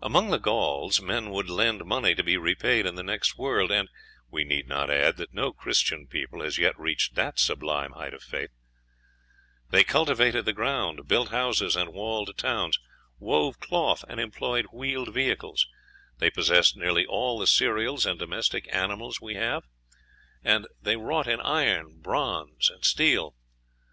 Among 0.00 0.30
the 0.30 0.38
Gauls 0.38 1.00
men 1.02 1.30
would 1.30 1.50
lend 1.50 1.84
money 1.84 2.14
to 2.14 2.22
be 2.22 2.36
repaid 2.36 2.86
in 2.86 2.94
the 2.94 3.02
next 3.02 3.36
world, 3.36 3.72
and, 3.72 3.88
we 4.30 4.44
need 4.44 4.68
not 4.68 4.88
add, 4.88 5.16
that 5.16 5.34
no 5.34 5.52
Christian 5.52 6.06
people 6.06 6.42
has 6.44 6.58
yet 6.58 6.78
reached 6.78 7.16
that 7.16 7.40
sublime 7.40 7.90
height 7.90 8.14
of 8.14 8.22
faith; 8.22 8.50
they 9.70 9.82
cultivated 9.82 10.44
the 10.44 10.52
ground, 10.52 11.08
built 11.08 11.30
houses 11.30 11.74
and 11.74 11.92
walled 11.92 12.38
towns, 12.38 12.78
wove 13.18 13.58
cloth, 13.58 14.04
and 14.08 14.20
employed 14.20 14.66
wheeled 14.66 15.12
vehicles; 15.12 15.66
they 16.18 16.30
possessed 16.30 16.76
nearly 16.76 17.04
all 17.04 17.36
the 17.40 17.48
cereals 17.48 18.06
and 18.06 18.16
domestic 18.16 18.72
animals 18.72 19.20
we 19.20 19.34
have, 19.34 19.64
and 20.44 20.68
they 20.80 20.94
wrought 20.94 21.26
in 21.26 21.40
iron, 21.40 21.98
bronze, 22.00 22.70
and 22.70 22.84
steel. 22.84 23.34